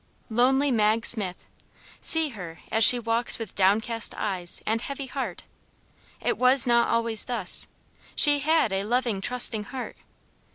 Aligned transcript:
LONELY 0.31 0.71
MAG 0.71 1.05
SMITH! 1.05 1.45
See 2.01 2.29
her 2.29 2.59
as 2.71 2.83
she 2.83 2.97
walks 2.97 3.37
with 3.37 3.53
downcast 3.53 4.15
eyes 4.17 4.59
and 4.65 4.81
heavy 4.81 5.05
heart. 5.05 5.43
It 6.19 6.39
was 6.39 6.65
not 6.65 6.87
always 6.89 7.25
thus. 7.25 7.67
She 8.15 8.39
HAD 8.39 8.73
a 8.73 8.83
loving, 8.83 9.21
trusting 9.21 9.65
heart. 9.65 9.97